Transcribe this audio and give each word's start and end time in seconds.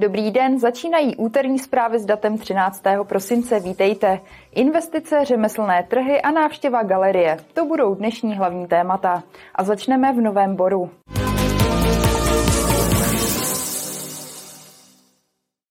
Dobrý 0.00 0.30
den, 0.30 0.58
začínají 0.58 1.16
úterní 1.16 1.58
zprávy 1.58 1.98
s 1.98 2.04
datem 2.04 2.38
13. 2.38 2.82
prosince. 3.02 3.60
Vítejte. 3.60 4.20
Investice, 4.52 5.24
řemeslné 5.24 5.82
trhy 5.88 6.22
a 6.22 6.30
návštěva 6.30 6.82
galerie. 6.82 7.36
To 7.54 7.64
budou 7.64 7.94
dnešní 7.94 8.34
hlavní 8.36 8.66
témata. 8.66 9.22
A 9.54 9.64
začneme 9.64 10.12
v 10.12 10.20
Novém 10.20 10.56
Boru. 10.56 10.90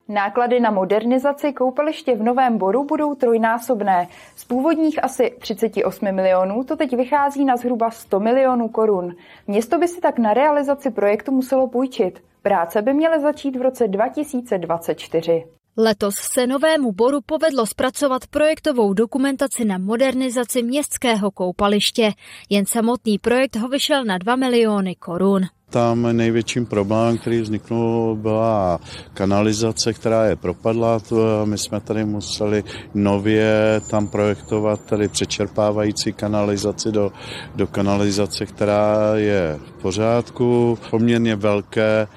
Náklady 0.10 0.60
na 0.60 0.72
modernizaci 0.72 1.54
koupaliště 1.54 2.16
v 2.16 2.24
Novém 2.24 2.58
Boru 2.58 2.84
budou 2.84 3.16
trojnásobné. 3.16 4.08
Z 4.36 4.46
původních 4.46 5.04
asi 5.04 5.36
38 5.40 6.12
milionů 6.12 6.64
to 6.64 6.76
teď 6.76 6.96
vychází 6.96 7.46
na 7.46 7.58
zhruba 7.58 7.92
100 7.92 8.20
milionů 8.20 8.70
korun. 8.70 9.16
Město 9.48 9.78
by 9.78 9.88
si 9.88 10.02
tak 10.02 10.20
na 10.20 10.34
realizaci 10.34 10.92
projektu 10.92 11.32
muselo 11.32 11.68
půjčit. 11.68 12.24
Práce 12.42 12.82
by 12.82 12.94
měly 12.94 13.20
začít 13.22 13.56
v 13.56 13.62
roce 13.62 13.88
2024. 13.88 15.46
Letos 15.78 16.16
se 16.16 16.48
Novému 16.48 16.92
Boru 16.92 17.20
povedlo 17.26 17.66
zpracovat 17.66 18.28
projektovou 18.28 18.94
dokumentaci 18.94 19.66
na 19.66 19.78
modernizaci 19.78 20.64
městského 20.64 21.32
koupaliště. 21.32 22.12
Jen 22.50 22.66
samotný 22.66 23.20
projekt 23.20 23.56
ho 23.56 23.68
vyšel 23.68 24.06
na 24.06 24.18
2 24.18 24.36
miliony 24.36 24.96
korun. 24.96 25.42
Tam 25.70 26.18
největším 26.18 26.66
problémem, 26.66 27.18
který 27.18 27.42
vzniknul, 27.42 28.16
byla 28.16 28.80
kanalizace, 29.14 29.94
která 29.94 30.26
je 30.26 30.36
propadla. 30.36 31.00
My 31.46 31.58
jsme 31.58 31.80
tady 31.80 32.06
museli 32.06 32.64
nově 32.94 33.82
tam 33.90 34.08
projektovat 34.08 34.86
tady 34.86 35.08
přečerpávající 35.08 36.14
kanalizaci 36.14 36.92
do, 36.92 37.12
do 37.56 37.68
kanalizace, 37.68 38.46
která 38.46 39.16
je 39.16 39.60
v 39.66 39.82
pořádku. 39.82 40.78
Poměrně 40.90 41.36
velké 41.36 42.08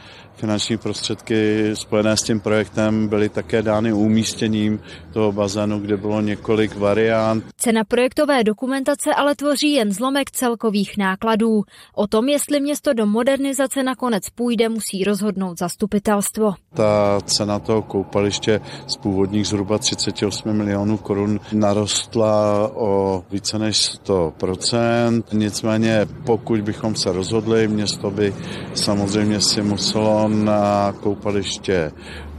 finanční 0.42 0.76
prostředky 0.76 1.70
spojené 1.74 2.16
s 2.16 2.22
tím 2.22 2.40
projektem 2.40 3.08
byly 3.08 3.28
také 3.28 3.62
dány 3.62 3.92
umístěním 3.92 4.80
toho 5.12 5.32
bazénu, 5.32 5.78
kde 5.78 5.96
bylo 5.96 6.20
několik 6.20 6.76
variant. 6.76 7.44
Cena 7.56 7.84
projektové 7.84 8.44
dokumentace 8.44 9.14
ale 9.14 9.34
tvoří 9.34 9.72
jen 9.72 9.92
zlomek 9.92 10.30
celkových 10.30 10.98
nákladů. 10.98 11.62
O 11.94 12.06
tom, 12.06 12.28
jestli 12.28 12.60
město 12.60 12.92
do 12.92 13.06
modernizace 13.42 13.82
nakonec 13.82 14.30
půjde, 14.30 14.68
musí 14.68 15.04
rozhodnout 15.04 15.58
zastupitelstvo. 15.58 16.54
Ta 16.74 17.20
cena 17.24 17.58
toho 17.58 17.82
koupaliště 17.82 18.60
z 18.86 18.96
původních 18.96 19.46
zhruba 19.46 19.78
38 19.78 20.52
milionů 20.52 20.98
korun 20.98 21.40
narostla 21.52 22.70
o 22.74 23.24
více 23.30 23.58
než 23.58 23.98
100%. 24.06 25.22
Nicméně 25.32 26.06
pokud 26.26 26.60
bychom 26.60 26.94
se 26.94 27.12
rozhodli, 27.12 27.68
město 27.68 28.10
by 28.10 28.34
samozřejmě 28.74 29.40
si 29.40 29.62
muselo 29.62 30.28
na 30.28 30.92
koupaliště 30.92 31.92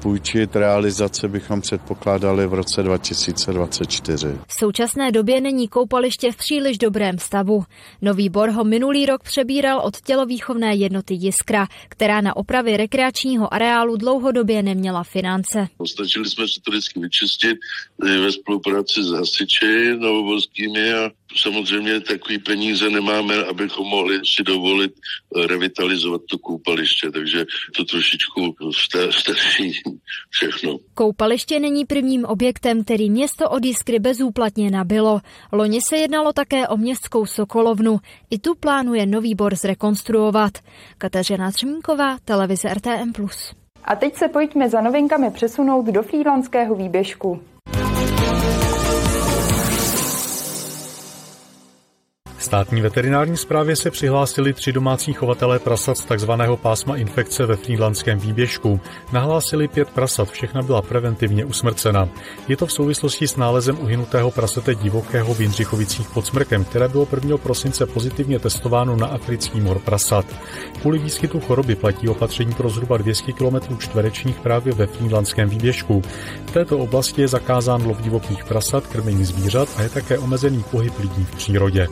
půjčit. 0.04 0.56
Realizace 0.56 1.28
bychom 1.28 1.62
předpokládali 1.62 2.48
v 2.48 2.54
roce 2.54 2.84
2024. 2.84 4.28
V 4.48 4.54
současné 4.54 5.12
době 5.12 5.42
není 5.42 5.68
koupaliště 5.68 6.32
v 6.32 6.36
příliš 6.36 6.78
dobrém 6.78 7.20
stavu. 7.20 7.64
Nový 8.02 8.30
Bor 8.30 8.50
ho 8.50 8.64
minulý 8.64 9.06
rok 9.06 9.23
přebíral 9.23 9.80
od 9.80 10.02
tělovýchovné 10.02 10.76
jednoty 10.76 11.14
Jiskra, 11.14 11.68
která 11.90 12.22
na 12.22 12.36
opravy 12.36 12.78
rekreačního 12.78 13.54
areálu 13.54 13.98
dlouhodobě 13.98 14.64
neměla 14.64 15.04
finance. 15.04 15.68
Stačili 15.88 16.30
jsme 16.30 16.48
se 16.48 16.62
to 16.66 16.72
vždycky 16.72 17.00
vyčistit 17.00 17.58
ve 18.00 18.32
spolupráci 18.32 19.04
s 19.04 19.12
hasiči 19.12 19.95
novoborskými 19.98 20.94
a 20.94 21.11
samozřejmě 21.42 22.00
takový 22.00 22.38
peníze 22.39 22.89
nemáme, 22.89 23.44
abychom 23.44 23.88
mohli 23.88 24.20
si 24.36 24.44
dovolit 24.44 24.94
revitalizovat 25.48 26.22
to 26.30 26.38
koupaliště, 26.38 27.11
takže 27.11 27.45
to 27.76 27.86
trošičku 27.86 28.56
starší 29.11 29.73
všechno. 30.30 30.77
Koupaliště 30.93 31.59
není 31.59 31.86
prvním 31.86 32.26
objektem, 32.26 32.83
který 32.83 33.09
město 33.09 33.49
od 33.49 33.65
Jiskry 33.65 33.99
bezúplatně 33.99 34.71
nabilo. 34.71 35.21
Loni 35.52 35.80
se 35.81 35.98
jednalo 35.98 36.33
také 36.33 36.67
o 36.67 36.77
městskou 36.77 37.26
Sokolovnu. 37.26 37.99
I 38.30 38.39
tu 38.39 38.55
plánuje 38.55 39.05
nový 39.05 39.36
bor 39.36 39.55
zrekonstruovat. 39.55 40.52
Kateřina 40.98 41.52
Třmínková, 41.52 42.17
televize 42.26 42.73
RTM+. 42.73 43.14
A 43.83 43.95
teď 43.95 44.15
se 44.15 44.27
pojďme 44.27 44.70
za 44.70 44.82
novinkami 44.82 45.32
přesunout 45.32 45.86
do 45.86 46.03
Frýdlanského 46.03 46.76
výběžku. 46.76 47.52
Státní 52.53 52.81
veterinární 52.81 53.37
správě 53.37 53.75
se 53.75 53.91
přihlásili 53.91 54.53
tři 54.53 54.71
domácí 54.71 55.14
chovatelé 55.14 55.59
prasat 55.59 55.97
z 55.97 56.05
tzv. 56.05 56.31
pásma 56.55 56.95
infekce 56.95 57.45
ve 57.45 57.55
frýdlandském 57.55 58.19
výběžku. 58.19 58.80
Nahlásili 59.11 59.67
pět 59.67 59.89
prasat, 59.89 60.30
všechna 60.30 60.61
byla 60.61 60.81
preventivně 60.81 61.45
usmrcena. 61.45 62.09
Je 62.47 62.58
to 62.58 62.65
v 62.65 62.71
souvislosti 62.71 63.27
s 63.27 63.36
nálezem 63.36 63.77
uhynutého 63.81 64.31
prasete 64.31 64.75
divokého 64.75 65.33
v 65.33 65.41
Jindřichovicích 65.41 66.09
pod 66.09 66.25
Smrkem, 66.25 66.65
které 66.65 66.87
bylo 66.87 67.08
1. 67.15 67.37
prosince 67.37 67.86
pozitivně 67.86 68.39
testováno 68.39 68.95
na 68.95 69.08
africký 69.08 69.61
mor 69.61 69.80
prasat. 69.80 70.25
Kvůli 70.81 70.99
výskytu 70.99 71.39
choroby 71.39 71.75
platí 71.75 72.09
opatření 72.09 72.53
pro 72.53 72.70
zhruba 72.70 72.97
200 72.97 73.33
km 73.33 73.77
čtverečních 73.77 74.39
právě 74.39 74.73
ve 74.73 74.87
frýdlandském 74.87 75.49
výběžku. 75.49 76.02
V 76.45 76.52
této 76.52 76.77
oblasti 76.77 77.21
je 77.21 77.27
zakázán 77.27 77.85
lov 77.87 78.02
divokých 78.02 78.43
prasat, 78.45 78.87
krmení 78.87 79.25
zvířat 79.25 79.70
a 79.77 79.81
je 79.81 79.89
také 79.89 80.17
omezený 80.17 80.64
pohyb 80.71 80.99
lidí 80.99 81.25
v 81.25 81.35
přírodě. 81.35 81.87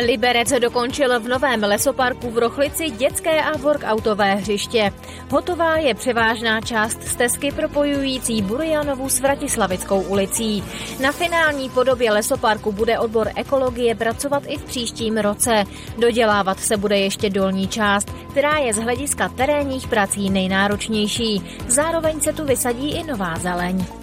Liberec 0.00 0.52
dokončil 0.58 1.20
v 1.20 1.28
novém 1.28 1.62
lesoparku 1.62 2.30
v 2.30 2.38
Rochlici 2.38 2.90
dětské 2.90 3.42
a 3.42 3.56
workoutové 3.56 4.34
hřiště. 4.34 4.92
Hotová 5.30 5.76
je 5.76 5.94
převážná 5.94 6.60
část 6.60 7.02
stezky 7.02 7.52
propojující 7.52 8.42
Burjanovu 8.42 9.08
s 9.08 9.20
Vratislavickou 9.20 10.00
ulicí. 10.02 10.64
Na 11.00 11.12
finální 11.12 11.70
podobě 11.70 12.12
lesoparku 12.12 12.72
bude 12.72 12.98
odbor 12.98 13.28
ekologie 13.36 13.94
pracovat 13.94 14.42
i 14.46 14.56
v 14.56 14.64
příštím 14.64 15.18
roce. 15.18 15.64
Dodělávat 15.98 16.60
se 16.60 16.76
bude 16.76 16.98
ještě 16.98 17.30
dolní 17.30 17.68
část, 17.68 18.10
která 18.30 18.58
je 18.58 18.72
z 18.72 18.78
hlediska 18.78 19.28
terénních 19.28 19.88
prací 19.88 20.30
nejnáročnější. 20.30 21.42
Zároveň 21.68 22.20
se 22.20 22.32
tu 22.32 22.44
vysadí 22.44 22.90
i 22.90 23.04
nová 23.04 23.38
zeleň. 23.38 23.99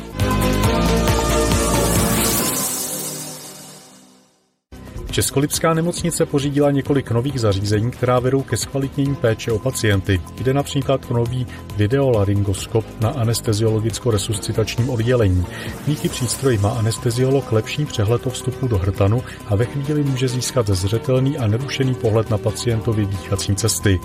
Českolipská 5.18 5.74
nemocnice 5.74 6.26
pořídila 6.26 6.72
několik 6.72 7.12
nových 7.12 7.40
zařízení, 7.40 7.92
která 7.92 8.20
vedou 8.20 8.42
ke 8.42 8.58
zkvalitnění 8.58 9.16
péče 9.16 9.52
o 9.52 9.60
pacienty. 9.60 10.22
Jde 10.42 10.54
například 10.54 11.02
o 11.10 11.14
nový 11.14 11.48
videolaryngoskop 11.78 12.86
na 13.02 13.10
anesteziologicko-resuscitačním 13.10 14.90
oddělení. 14.90 15.46
Díky 15.88 16.10
přístroji 16.10 16.58
má 16.58 16.70
anesteziolog 16.70 17.52
lepší 17.52 17.86
přehled 17.86 18.28
o 18.28 18.30
vstupu 18.30 18.68
do 18.68 18.78
hrtanu 18.78 19.24
a 19.48 19.56
ve 19.56 19.66
chvíli 19.66 20.04
může 20.04 20.28
získat 20.28 20.68
zřetelný 20.68 21.38
a 21.38 21.48
nerušený 21.48 21.96
pohled 21.96 22.30
na 22.30 22.38
pacientovi 22.38 23.06
dýchací 23.06 23.56
cesty. 23.56 24.00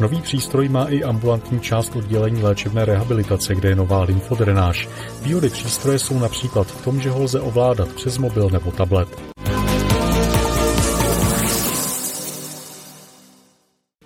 Nový 0.00 0.22
přístroj 0.22 0.68
má 0.68 0.84
i 0.84 1.02
ambulantní 1.02 1.60
část 1.60 1.96
oddělení 1.96 2.42
léčebné 2.42 2.84
rehabilitace, 2.84 3.54
kde 3.54 3.68
je 3.68 3.76
nová 3.76 4.02
lymfodrenáž. 4.02 4.88
Výhody 5.22 5.48
přístroje 5.50 5.98
jsou 5.98 6.18
například 6.18 6.66
v 6.66 6.84
tom, 6.84 7.00
že 7.00 7.10
ho 7.10 7.22
lze 7.22 7.40
ovládat 7.40 7.88
přes 7.88 8.18
mobil 8.18 8.50
nebo 8.50 8.70
tablet. 8.70 9.33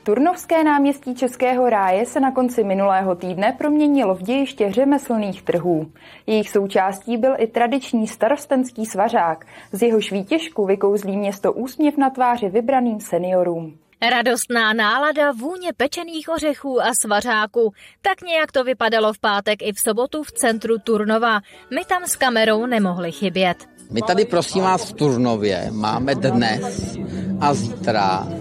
Turnovské 0.09 0.65
náměstí 0.65 1.15
Českého 1.15 1.71
ráje 1.71 2.07
se 2.07 2.21
na 2.21 2.33
konci 2.33 2.65
minulého 2.65 3.15
týdne 3.15 3.55
proměnilo 3.59 4.15
v 4.15 4.23
dějiště 4.23 4.73
řemeslných 4.73 5.43
trhů. 5.43 5.93
Jejich 6.27 6.51
součástí 6.51 7.17
byl 7.17 7.35
i 7.39 7.47
tradiční 7.47 8.07
starostenský 8.07 8.87
svařák. 8.87 9.45
Z 9.73 9.83
jeho 9.83 9.99
výtěžku 9.99 10.67
vykouzlí 10.67 11.17
město 11.17 11.53
úsměv 11.53 11.97
na 11.97 12.11
tváři 12.11 12.49
vybraným 12.49 13.01
seniorům. 13.01 13.79
Radostná 14.11 14.73
nálada, 14.73 15.33
vůně 15.33 15.73
pečených 15.77 16.29
ořechů 16.29 16.83
a 16.83 16.93
svařáku. 17.03 17.73
Tak 18.03 18.23
nějak 18.23 18.53
to 18.53 18.65
vypadalo 18.65 19.13
v 19.13 19.19
pátek 19.19 19.63
i 19.63 19.73
v 19.73 19.81
sobotu 19.89 20.23
v 20.23 20.33
centru 20.33 20.79
Turnova. 20.79 21.41
My 21.75 21.85
tam 21.85 22.03
s 22.07 22.17
kamerou 22.17 22.67
nemohli 22.67 23.13
chybět. 23.13 23.57
My 23.91 24.03
tady 24.03 24.25
prosím 24.25 24.63
vás 24.63 24.91
v 24.91 24.93
Turnově 24.93 25.69
máme 25.73 26.15
dnes 26.15 26.97
a 27.41 27.55
zítra 27.55 28.38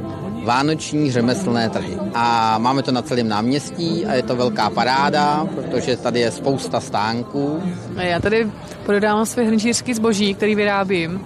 vánoční 0.47 1.11
řemeslné 1.11 1.69
trhy. 1.69 1.97
A 2.13 2.57
máme 2.57 2.83
to 2.83 2.91
na 2.91 3.01
celém 3.01 3.27
náměstí 3.27 4.05
a 4.05 4.13
je 4.13 4.23
to 4.23 4.35
velká 4.35 4.69
paráda, 4.69 5.47
protože 5.55 5.97
tady 5.97 6.19
je 6.19 6.31
spousta 6.31 6.79
stánků. 6.79 7.63
Já 7.95 8.19
tady 8.19 8.47
prodávám 8.85 9.25
své 9.25 9.43
hrnčířský 9.43 9.93
zboží, 9.93 10.33
který 10.33 10.55
vyrábím 10.55 11.25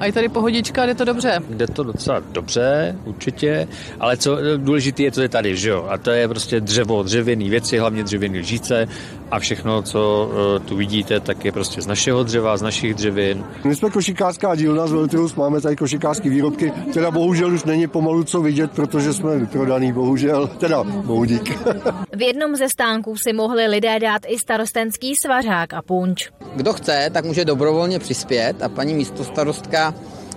A 0.00 0.06
je 0.06 0.12
tady 0.12 0.28
pohodička, 0.28 0.86
jde 0.86 0.94
to 0.94 1.04
dobře? 1.04 1.40
Jde 1.48 1.66
to 1.66 1.82
docela 1.82 2.22
dobře, 2.32 2.96
určitě, 3.04 3.68
ale 4.00 4.16
co 4.16 4.38
důležité 4.56 5.02
je, 5.02 5.12
co 5.12 5.22
je 5.22 5.28
tady, 5.28 5.56
že 5.56 5.70
jo? 5.70 5.86
A 5.90 5.98
to 5.98 6.10
je 6.10 6.28
prostě 6.28 6.60
dřevo, 6.60 7.02
dřevěný 7.02 7.50
věci, 7.50 7.78
hlavně 7.78 8.04
dřevěný 8.04 8.38
lžíce 8.38 8.88
a 9.30 9.38
všechno, 9.38 9.82
co 9.82 10.30
uh, 10.30 10.66
tu 10.66 10.76
vidíte, 10.76 11.20
tak 11.20 11.44
je 11.44 11.52
prostě 11.52 11.82
z 11.82 11.86
našeho 11.86 12.22
dřeva, 12.22 12.56
z 12.56 12.62
našich 12.62 12.94
dřevin. 12.94 13.44
My 13.64 13.76
jsme 13.76 13.90
košikářská 13.90 14.54
dílna 14.54 14.86
z 14.86 14.92
Veltilus, 14.92 15.34
máme 15.34 15.60
tady 15.60 15.76
košikářské 15.76 16.30
výrobky, 16.30 16.72
teda 16.94 17.10
bohužel 17.10 17.54
už 17.54 17.64
není 17.64 17.86
pomalu 17.86 18.24
co 18.24 18.40
vidět, 18.40 18.70
protože 18.70 19.12
jsme 19.12 19.38
vyprodaný, 19.38 19.92
bohužel, 19.92 20.46
teda 20.46 20.82
bohudík. 20.82 21.58
v 22.16 22.22
jednom 22.22 22.56
ze 22.56 22.68
stánků 22.68 23.16
si 23.16 23.32
mohli 23.32 23.66
lidé 23.66 23.98
dát 24.00 24.22
i 24.26 24.38
starostenský 24.38 25.14
svařák 25.24 25.74
a 25.74 25.82
punč. 25.82 26.30
Kdo 26.56 26.72
chce, 26.72 27.10
tak 27.12 27.24
může 27.24 27.44
dobrovolně 27.44 27.98
přispět 27.98 28.62
a 28.62 28.68
paní 28.68 28.94
místostarostka 28.94 29.87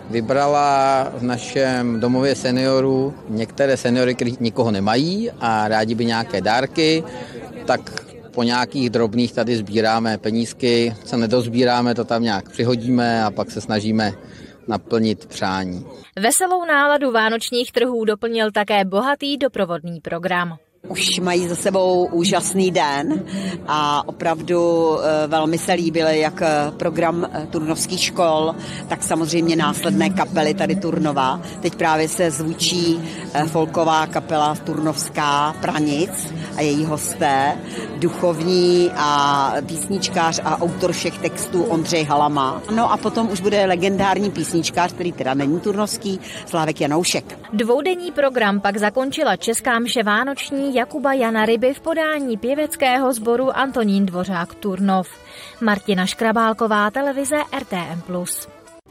vybrala 0.10 1.04
v 1.14 1.24
našem 1.24 2.00
domově 2.00 2.36
seniorů 2.36 3.14
některé 3.30 3.78
seniory, 3.78 4.16
kteří 4.16 4.38
nikoho 4.40 4.72
nemají 4.72 5.32
a 5.40 5.68
rádi 5.68 5.96
by 5.96 6.06
nějaké 6.06 6.42
dárky, 6.42 7.04
tak 7.66 7.82
po 8.32 8.44
nějakých 8.44 8.90
drobných 8.90 9.34
tady 9.34 9.56
sbíráme 9.56 10.18
penízky, 10.18 10.96
co 11.06 11.18
nedozbíráme, 11.18 11.96
to 11.96 12.06
tam 12.06 12.24
nějak 12.24 12.50
přihodíme 12.50 13.24
a 13.24 13.32
pak 13.32 13.52
se 13.52 13.62
snažíme 13.62 14.14
naplnit 14.68 15.26
přání. 15.26 15.86
Veselou 16.20 16.66
náladu 16.66 17.12
vánočních 17.12 17.72
trhů 17.72 18.06
doplnil 18.06 18.52
také 18.52 18.86
bohatý 18.86 19.38
doprovodný 19.38 20.02
program. 20.02 20.58
Už 20.88 21.20
mají 21.20 21.48
za 21.48 21.56
sebou 21.56 22.06
úžasný 22.12 22.72
den 22.72 23.24
a 23.68 24.08
opravdu 24.08 24.92
eh, 25.00 25.28
velmi 25.28 25.58
se 25.58 25.74
líbil 25.74 26.08
jak 26.08 26.42
eh, 26.42 26.72
program 26.78 27.28
eh, 27.32 27.48
turnovských 27.50 28.04
škol, 28.04 28.56
tak 28.88 29.04
samozřejmě 29.04 29.56
následné 29.56 30.10
kapely 30.10 30.54
tady 30.54 30.76
Turnova. 30.76 31.42
Teď 31.60 31.76
právě 31.76 32.08
se 32.08 32.32
zvučí 32.32 33.00
folková 33.48 34.08
kapela 34.08 34.56
Turnovská 34.56 35.56
Pranic 35.62 36.34
a 36.58 36.62
její 36.62 36.86
hosté, 36.86 37.58
duchovní 38.00 38.92
a 38.96 39.54
písničkář 39.66 40.40
a 40.44 40.62
autor 40.62 40.92
všech 40.92 41.18
textů 41.18 41.64
Ondřej 41.64 42.04
Halama. 42.04 42.62
No 42.76 42.92
a 42.92 42.98
potom 42.98 43.32
už 43.32 43.42
bude 43.42 43.66
legendární 43.66 44.32
písničkář, 44.32 44.94
který 44.94 45.12
teda 45.12 45.34
není 45.34 45.60
turnovský, 45.60 46.20
Slávek 46.46 46.82
Janoušek. 46.82 47.40
Dvoudenní 47.54 48.12
program 48.12 48.60
pak 48.60 48.78
zakončila 48.78 49.36
Česká 49.36 49.80
mše 49.80 50.04
Vánoční 50.04 50.71
Jakuba 50.74 51.14
Jana 51.14 51.46
Ryby 51.46 51.74
v 51.74 51.82
podání 51.82 52.38
pěveckého 52.38 53.14
sboru 53.14 53.58
Antonín 53.58 54.06
Dvořák 54.06 54.56
Turnov. 54.56 55.10
Martina 55.62 56.06
Škrabálková, 56.06 56.92
televize 56.92 57.38
RTM+. 57.60 58.26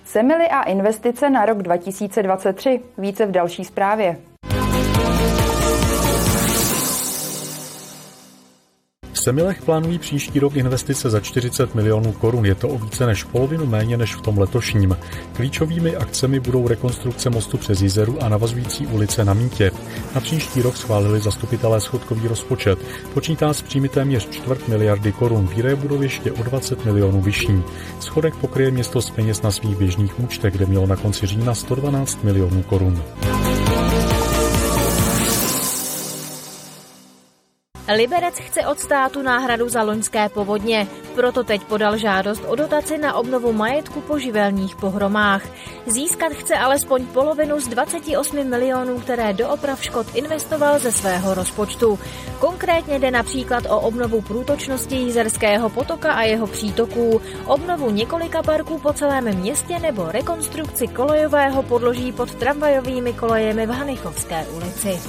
Semily 0.05 0.49
a 0.49 0.63
investice 0.63 1.31
na 1.31 1.45
rok 1.45 1.63
2023. 1.63 2.81
Více 2.99 3.27
v 3.27 3.31
další 3.31 3.65
zprávě. 3.65 4.30
Semilech 9.21 9.63
plánují 9.63 9.99
příští 9.99 10.41
rok 10.41 10.57
investice 10.57 11.11
za 11.11 11.21
40 11.21 11.75
milionů 11.75 12.13
korun. 12.13 12.47
Je 12.47 12.55
to 12.55 12.69
o 12.69 12.79
více 12.79 13.07
než 13.07 13.25
polovinu 13.25 13.67
méně 13.67 13.97
než 13.97 14.15
v 14.15 14.21
tom 14.21 14.39
letošním. 14.39 14.97
Klíčovými 15.33 15.97
akcemi 15.97 16.41
budou 16.41 16.69
rekonstrukce 16.69 17.31
mostu 17.31 17.59
přes 17.59 17.81
Jizeru 17.81 18.23
a 18.23 18.29
navazující 18.29 18.87
ulice 18.87 19.25
na 19.25 19.35
Mítě. 19.35 19.71
Na 20.15 20.21
příští 20.21 20.63
rok 20.63 20.77
schválili 20.77 21.21
zastupitelé 21.21 21.81
schodkový 21.81 22.29
rozpočet. 22.29 22.79
Počítá 23.15 23.53
s 23.53 23.63
příjmy 23.63 23.89
téměř 23.89 24.29
čtvrt 24.29 24.69
miliardy 24.69 25.13
korun. 25.13 25.49
Výdaje 25.57 25.77
budou 25.77 26.03
ještě 26.03 26.33
o 26.33 26.43
20 26.43 26.85
milionů 26.85 27.21
vyšší. 27.21 27.63
Schodek 28.01 28.37
pokryje 28.37 28.71
město 28.71 29.03
z 29.03 29.11
peněz 29.11 29.43
na 29.43 29.51
svých 29.51 29.77
běžných 29.77 30.21
účtech, 30.21 30.55
kde 30.55 30.67
mělo 30.67 30.87
na 30.87 30.97
konci 30.97 31.27
října 31.27 31.55
112 31.55 32.25
milionů 32.25 32.63
korun. 32.63 33.03
Liberec 37.97 38.39
chce 38.39 38.67
od 38.67 38.81
státu 38.81 39.23
náhradu 39.23 39.69
za 39.69 39.83
loňské 39.83 40.29
povodně, 40.29 40.87
proto 41.15 41.45
teď 41.45 41.63
podal 41.65 41.97
žádost 41.97 42.43
o 42.47 42.55
dotaci 42.55 42.99
na 42.99 43.15
obnovu 43.15 43.53
majetku 43.53 44.01
po 44.01 44.19
živelních 44.19 44.77
pohromách. 44.77 45.43
Získat 45.87 46.33
chce 46.33 46.55
alespoň 46.55 47.07
polovinu 47.07 47.61
z 47.61 47.69
28 47.69 48.45
milionů, 48.45 49.01
které 49.01 49.33
do 49.33 49.49
oprav 49.49 49.85
škod 49.85 50.07
investoval 50.15 50.79
ze 50.79 50.93
svého 50.93 51.35
rozpočtu. 51.35 51.99
Konkrétně 52.39 52.99
jde 52.99 53.11
například 53.11 53.65
o 53.67 53.81
obnovu 53.81 54.21
průtočnosti 54.21 54.97
Jizerského 54.97 55.71
potoka 55.71 56.13
a 56.13 56.23
jeho 56.23 56.47
přítoků, 56.47 57.21
obnovu 57.47 57.91
několika 57.91 58.43
parků 58.43 58.79
po 58.79 58.93
celém 58.93 59.37
městě 59.37 59.79
nebo 59.79 60.07
rekonstrukci 60.13 60.89
kolejového 60.89 61.63
podloží 61.63 62.13
pod 62.13 62.35
tramvajovými 62.35 63.13
kolejemi 63.13 63.67
v 63.67 63.71
Hanichovské 63.71 64.47
ulici. 64.57 65.01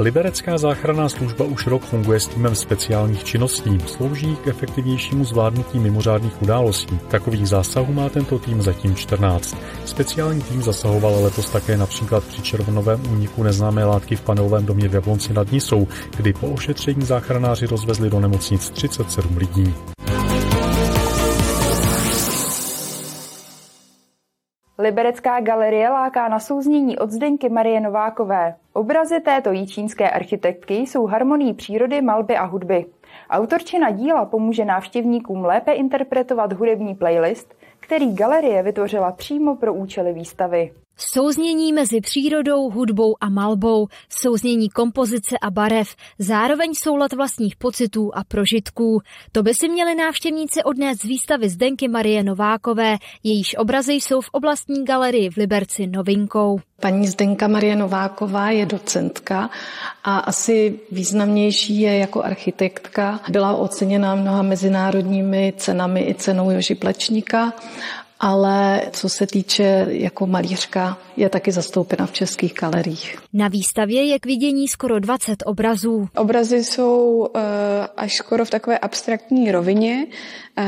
Liberecká 0.00 0.58
záchranná 0.58 1.08
služba 1.08 1.44
už 1.44 1.66
rok 1.66 1.82
funguje 1.82 2.20
s 2.20 2.26
týmem 2.26 2.54
speciálních 2.54 3.24
činností. 3.24 3.78
Slouží 3.86 4.36
k 4.36 4.46
efektivnějšímu 4.46 5.24
zvládnutí 5.24 5.78
mimořádných 5.78 6.42
událostí. 6.42 6.98
Takových 7.08 7.48
zásahů 7.48 7.92
má 7.92 8.08
tento 8.08 8.38
tým 8.38 8.62
zatím 8.62 8.94
14. 8.94 9.56
Speciální 9.84 10.42
tým 10.42 10.62
zasahoval 10.62 11.24
letos 11.24 11.50
také 11.50 11.76
například 11.76 12.24
při 12.24 12.42
červnovém 12.42 13.12
úniku 13.12 13.42
neznámé 13.42 13.84
látky 13.84 14.16
v 14.16 14.20
panelovém 14.20 14.66
domě 14.66 14.88
v 14.88 14.94
Jablonci 14.94 15.32
nad 15.32 15.52
Nisou, 15.52 15.88
kdy 16.16 16.32
po 16.32 16.48
ošetření 16.48 17.02
záchranáři 17.02 17.66
rozvezli 17.66 18.10
do 18.10 18.20
nemocnic 18.20 18.70
37 18.70 19.36
lidí. 19.36 19.74
Liberecká 24.80 25.40
galerie 25.40 25.88
láká 25.88 26.28
na 26.28 26.38
souznění 26.38 26.98
od 26.98 27.10
Zdenky 27.10 27.48
Marie 27.48 27.80
Novákové. 27.80 28.54
Obrazy 28.72 29.20
této 29.20 29.52
jíčínské 29.52 30.10
architektky 30.10 30.74
jsou 30.74 31.06
harmonii 31.06 31.54
přírody, 31.54 32.02
malby 32.02 32.36
a 32.36 32.44
hudby. 32.44 32.86
Autorčina 33.30 33.90
díla 33.90 34.24
pomůže 34.24 34.64
návštěvníkům 34.64 35.44
lépe 35.44 35.72
interpretovat 35.72 36.52
hudební 36.52 36.94
playlist, 36.94 37.54
který 37.80 38.14
galerie 38.14 38.62
vytvořila 38.62 39.12
přímo 39.12 39.56
pro 39.56 39.74
účely 39.74 40.12
výstavy. 40.12 40.72
Souznění 41.00 41.72
mezi 41.72 42.00
přírodou, 42.00 42.70
hudbou 42.70 43.16
a 43.20 43.28
malbou, 43.28 43.88
souznění 44.08 44.68
kompozice 44.68 45.38
a 45.42 45.50
barev, 45.50 45.96
zároveň 46.18 46.74
soulad 46.74 47.12
vlastních 47.12 47.56
pocitů 47.56 48.10
a 48.14 48.24
prožitků. 48.24 49.00
To 49.32 49.42
by 49.42 49.54
si 49.54 49.68
měli 49.68 49.94
návštěvníci 49.94 50.62
odnést 50.62 50.98
z 50.98 51.04
výstavy 51.04 51.48
Zdenky 51.48 51.88
Marie 51.88 52.22
Novákové, 52.22 52.96
jejíž 53.22 53.56
obrazy 53.58 53.92
jsou 53.92 54.20
v 54.20 54.28
oblastní 54.32 54.84
galerii 54.84 55.30
v 55.30 55.36
Liberci 55.36 55.86
novinkou. 55.86 56.60
Paní 56.80 57.06
Zdenka 57.06 57.48
Marie 57.48 57.76
Nováková 57.76 58.50
je 58.50 58.66
docentka 58.66 59.50
a 60.04 60.18
asi 60.18 60.80
významnější 60.92 61.80
je 61.80 61.98
jako 61.98 62.22
architektka. 62.22 63.20
Byla 63.28 63.54
oceněna 63.54 64.14
mnoha 64.14 64.42
mezinárodními 64.42 65.52
cenami 65.56 66.08
i 66.08 66.14
cenou 66.14 66.50
Joži 66.50 66.74
Plečníka 66.74 67.52
ale 68.20 68.82
co 68.90 69.08
se 69.08 69.26
týče 69.26 69.86
jako 69.88 70.26
malířka, 70.26 70.98
je 71.16 71.28
taky 71.28 71.52
zastoupena 71.52 72.06
v 72.06 72.12
českých 72.12 72.54
galeriích. 72.60 73.18
Na 73.32 73.48
výstavě 73.48 74.04
je 74.04 74.18
k 74.18 74.26
vidění 74.26 74.68
skoro 74.68 75.00
20 75.00 75.42
obrazů. 75.46 76.08
Obrazy 76.16 76.64
jsou 76.64 77.18
uh, 77.18 77.42
až 77.96 78.16
skoro 78.16 78.44
v 78.44 78.50
takové 78.50 78.78
abstraktní 78.78 79.52
rovině, 79.52 80.06
uh, 80.06 80.64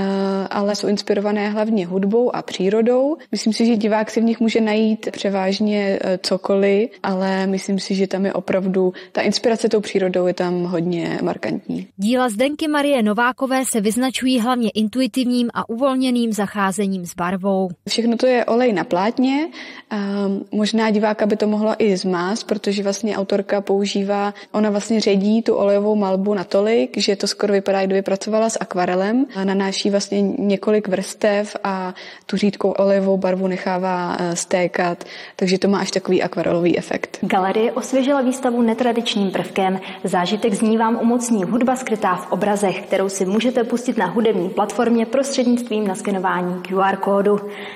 ale 0.50 0.76
jsou 0.76 0.88
inspirované 0.88 1.50
hlavně 1.50 1.86
hudbou 1.86 2.36
a 2.36 2.42
přírodou. 2.42 3.16
Myslím 3.32 3.52
si, 3.52 3.66
že 3.66 3.76
divák 3.76 4.10
si 4.10 4.20
v 4.20 4.24
nich 4.24 4.40
může 4.40 4.60
najít 4.60 5.08
převážně 5.10 5.98
uh, 6.04 6.10
cokoliv, 6.22 6.90
ale 7.02 7.46
myslím 7.46 7.78
si, 7.78 7.94
že 7.94 8.06
tam 8.06 8.26
je 8.26 8.32
opravdu, 8.32 8.92
ta 9.12 9.20
inspirace 9.20 9.68
tou 9.68 9.80
přírodou 9.80 10.26
je 10.26 10.34
tam 10.34 10.64
hodně 10.64 11.18
markantní. 11.22 11.88
Díla 11.96 12.28
Zdenky 12.28 12.68
Marie 12.68 13.02
Novákové 13.02 13.64
se 13.70 13.80
vyznačují 13.80 14.40
hlavně 14.40 14.70
intuitivním 14.70 15.50
a 15.54 15.68
uvolněným 15.68 16.32
zacházením 16.32 17.06
s 17.06 17.14
barvou. 17.14 17.39
Všechno 17.88 18.16
to 18.16 18.26
je 18.26 18.44
olej 18.44 18.72
na 18.72 18.84
plátně, 18.84 19.48
um, 19.92 20.44
možná 20.52 20.90
diváka 20.90 21.26
by 21.26 21.36
to 21.36 21.46
mohlo 21.46 21.74
i 21.78 21.96
zmást, 21.96 22.46
protože 22.46 22.82
vlastně 22.82 23.16
autorka 23.16 23.60
používá, 23.60 24.34
ona 24.52 24.70
vlastně 24.70 25.00
ředí 25.00 25.42
tu 25.42 25.54
olejovou 25.54 25.96
malbu 25.96 26.34
natolik, 26.34 26.98
že 26.98 27.16
to 27.16 27.26
skoro 27.26 27.52
vypadá, 27.52 27.86
kdyby 27.86 28.02
pracovala 28.02 28.50
s 28.50 28.58
akvarelem 28.60 29.26
a 29.36 29.44
nanáší 29.44 29.90
vlastně 29.90 30.22
několik 30.22 30.88
vrstev 30.88 31.56
a 31.64 31.94
tu 32.26 32.36
řídkou 32.36 32.70
olejovou 32.70 33.16
barvu 33.16 33.46
nechává 33.46 34.16
eh, 34.20 34.36
stékat, 34.36 35.04
takže 35.36 35.58
to 35.58 35.68
má 35.68 35.78
až 35.78 35.90
takový 35.90 36.22
akvarelový 36.22 36.78
efekt. 36.78 37.18
Galerie 37.22 37.72
osvěžila 37.72 38.20
výstavu 38.20 38.62
netradičním 38.62 39.30
prvkem. 39.30 39.80
Zážitek 40.04 40.54
z 40.54 40.62
ní 40.62 40.78
vám 40.78 40.98
umocní 41.02 41.44
hudba 41.44 41.76
skrytá 41.76 42.14
v 42.14 42.32
obrazech, 42.32 42.82
kterou 42.82 43.08
si 43.08 43.26
můžete 43.26 43.64
pustit 43.64 43.98
na 43.98 44.06
hudební 44.06 44.48
platformě 44.48 45.06
prostřednictvím 45.06 45.86
naskenování 45.86 46.62
QR 46.62 46.96
kódu. 46.96 47.29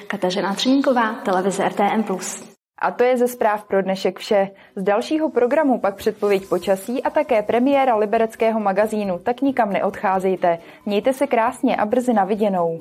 Kateřina 0.06 0.54
Třinníková, 0.54 1.14
televize 1.14 1.68
RTM+. 1.68 2.04
A 2.78 2.90
to 2.90 3.04
je 3.04 3.16
ze 3.16 3.28
zpráv 3.28 3.64
pro 3.64 3.82
dnešek 3.82 4.18
vše. 4.18 4.50
Z 4.76 4.82
dalšího 4.82 5.30
programu 5.30 5.80
pak 5.80 5.96
předpověď 5.96 6.48
počasí 6.48 7.02
a 7.02 7.10
také 7.10 7.42
premiéra 7.42 7.96
libereckého 7.96 8.60
magazínu, 8.60 9.18
tak 9.18 9.40
nikam 9.40 9.72
neodcházejte. 9.72 10.58
Mějte 10.86 11.12
se 11.12 11.26
krásně 11.26 11.76
a 11.76 11.86
brzy 11.86 12.12
na 12.12 12.24
viděnou. 12.24 12.80